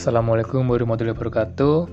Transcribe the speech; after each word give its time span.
Assalamualaikum 0.00 0.64
warahmatullahi 0.64 1.12
wabarakatuh. 1.12 1.84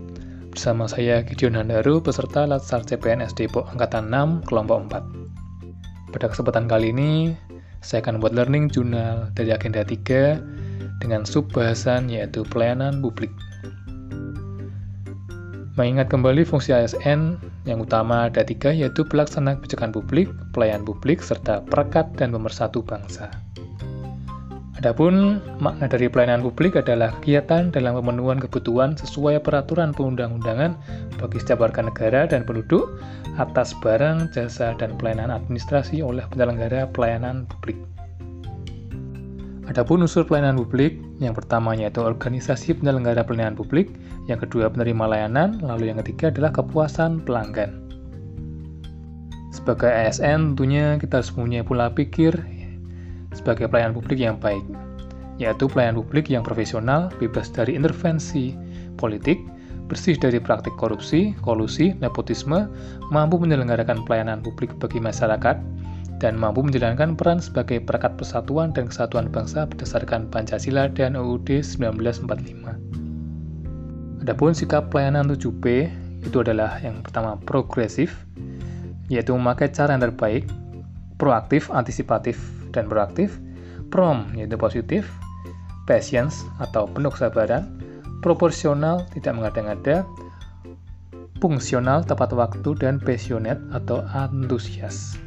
Bersama 0.56 0.88
saya 0.88 1.28
Gideon 1.28 1.60
Handaru, 1.60 2.00
peserta 2.00 2.48
Latsar 2.48 2.88
CPNS 2.88 3.36
Depok 3.36 3.68
Angkatan 3.68 4.08
6, 4.08 4.48
kelompok 4.48 4.80
4 4.88 6.16
Pada 6.16 6.32
kesempatan 6.32 6.72
kali 6.72 6.96
ini, 6.96 7.36
saya 7.84 8.00
akan 8.00 8.24
buat 8.24 8.32
learning 8.32 8.72
jurnal 8.72 9.28
dari 9.36 9.52
agenda 9.52 9.84
3 9.84 10.40
dengan 11.04 11.28
sub 11.28 11.52
bahasan 11.52 12.08
yaitu 12.08 12.48
pelayanan 12.48 13.04
publik. 13.04 13.36
Mengingat 15.76 16.08
kembali 16.08 16.48
fungsi 16.48 16.72
ASN, 16.72 17.36
yang 17.68 17.84
utama 17.84 18.32
ada 18.32 18.40
tiga 18.48 18.72
yaitu 18.72 19.04
pelaksana 19.04 19.60
kebijakan 19.60 19.92
publik, 19.92 20.32
pelayan 20.56 20.88
publik, 20.88 21.20
serta 21.20 21.60
perekat 21.68 22.08
dan 22.16 22.32
pemersatu 22.32 22.80
bangsa. 22.88 23.28
Adapun 24.78 25.42
makna 25.58 25.90
dari 25.90 26.06
pelayanan 26.06 26.46
publik 26.46 26.78
adalah 26.78 27.10
kegiatan 27.18 27.74
dalam 27.74 27.98
pemenuhan 27.98 28.38
kebutuhan 28.38 28.94
sesuai 28.94 29.42
peraturan 29.42 29.90
perundang-undangan 29.90 30.78
bagi 31.18 31.38
setiap 31.42 31.66
warga 31.66 31.82
negara 31.90 32.30
dan 32.30 32.46
penduduk 32.46 33.02
atas 33.42 33.74
barang, 33.82 34.30
jasa, 34.38 34.78
dan 34.78 34.94
pelayanan 35.02 35.34
administrasi 35.34 36.06
oleh 36.06 36.22
penyelenggara 36.30 36.94
pelayanan 36.94 37.50
publik. 37.50 37.74
Adapun 39.66 40.06
unsur 40.06 40.30
pelayanan 40.30 40.62
publik, 40.62 41.02
yang 41.18 41.34
pertama 41.34 41.74
yaitu 41.74 42.06
organisasi 42.06 42.78
penyelenggara 42.78 43.26
pelayanan 43.26 43.58
publik, 43.58 43.90
yang 44.30 44.38
kedua 44.38 44.70
penerima 44.70 45.10
layanan, 45.10 45.58
lalu 45.58 45.90
yang 45.90 45.98
ketiga 46.06 46.30
adalah 46.30 46.54
kepuasan 46.54 47.26
pelanggan. 47.26 47.82
Sebagai 49.50 49.90
ASN, 49.90 50.54
tentunya 50.54 51.02
kita 51.02 51.20
harus 51.20 51.34
punya 51.34 51.66
pola 51.66 51.90
pikir 51.90 52.38
sebagai 53.34 53.68
pelayanan 53.68 53.98
publik 53.98 54.22
yang 54.22 54.40
baik, 54.40 54.64
yaitu 55.42 55.68
pelayanan 55.68 56.00
publik 56.04 56.32
yang 56.32 56.46
profesional, 56.46 57.12
bebas 57.18 57.52
dari 57.52 57.76
intervensi 57.76 58.56
politik, 58.96 59.42
bersih 59.88 60.20
dari 60.20 60.40
praktik 60.42 60.76
korupsi, 60.76 61.32
kolusi, 61.42 61.96
nepotisme, 62.04 62.68
mampu 63.10 63.40
menyelenggarakan 63.40 64.04
pelayanan 64.04 64.44
publik 64.44 64.76
bagi 64.78 65.00
masyarakat, 65.00 65.58
dan 66.18 66.34
mampu 66.34 66.66
menjalankan 66.66 67.14
peran 67.14 67.38
sebagai 67.38 67.78
perekat 67.80 68.18
persatuan 68.18 68.74
dan 68.74 68.90
kesatuan 68.90 69.30
bangsa 69.30 69.70
berdasarkan 69.70 70.26
Pancasila 70.34 70.90
dan 70.90 71.14
UUD 71.14 71.62
1945. 71.62 74.26
Adapun 74.26 74.52
sikap 74.52 74.90
pelayanan 74.92 75.30
7P 75.30 75.94
itu 76.26 76.38
adalah 76.42 76.82
yang 76.82 77.06
pertama 77.06 77.38
progresif, 77.46 78.26
yaitu 79.08 79.32
memakai 79.32 79.72
cara 79.72 79.96
yang 79.96 80.04
terbaik, 80.04 80.44
proaktif, 81.22 81.72
antisipatif, 81.72 82.36
dan 82.78 82.86
proaktif, 82.86 83.42
prom, 83.90 84.30
yaitu 84.38 84.54
positif, 84.54 85.10
patience 85.90 86.46
atau 86.62 86.86
penuh 86.86 87.10
kesabaran, 87.10 87.66
proporsional, 88.22 89.02
tidak 89.18 89.34
mengada-ngada, 89.34 90.06
fungsional, 91.42 92.06
tepat 92.06 92.34
waktu, 92.34 92.78
dan 92.78 93.02
passionate 93.02 93.62
atau 93.74 94.06
antusias. 94.14 95.18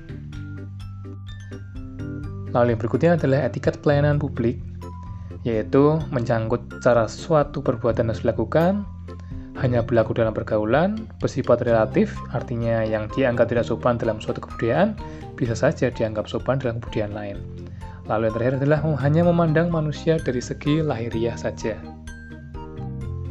Lalu 2.51 2.75
yang 2.75 2.81
berikutnya 2.83 3.11
adalah 3.15 3.47
etiket 3.47 3.79
pelayanan 3.79 4.19
publik, 4.19 4.59
yaitu 5.47 5.97
mencangkut 6.11 6.83
cara 6.83 7.07
suatu 7.07 7.63
perbuatan 7.63 8.11
harus 8.11 8.27
dilakukan, 8.27 8.83
hanya 9.59 9.85
berlaku 9.85 10.17
dalam 10.17 10.35
pergaulan, 10.35 10.99
bersifat 11.23 11.63
relatif, 11.63 12.17
artinya 12.35 12.83
yang 12.83 13.07
dianggap 13.13 13.47
tidak 13.51 13.69
sopan 13.69 14.01
dalam 14.01 14.19
suatu 14.19 14.43
kebudayaan, 14.43 14.99
bisa 15.41 15.57
saja 15.57 15.89
dianggap 15.89 16.29
sopan 16.29 16.61
dalam 16.61 16.85
kebudayaan 16.85 17.17
lain. 17.17 17.39
Lalu 18.05 18.29
yang 18.29 18.35
terakhir 18.37 18.55
adalah 18.61 18.81
hanya 19.01 19.23
memandang 19.25 19.73
manusia 19.73 20.21
dari 20.21 20.45
segi 20.45 20.85
lahiriah 20.85 21.41
saja. 21.41 21.81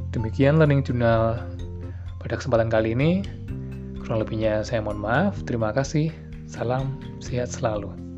Demikian 0.09 0.57
learning 0.57 0.81
journal 0.81 1.37
pada 2.17 2.33
kesempatan 2.33 2.73
kali 2.73 2.97
ini. 2.97 3.21
Kurang 4.01 4.25
lebihnya 4.25 4.65
saya 4.65 4.81
mohon 4.81 4.97
maaf. 4.97 5.37
Terima 5.45 5.69
kasih. 5.69 6.09
Salam 6.49 6.97
sehat 7.21 7.53
selalu. 7.53 8.08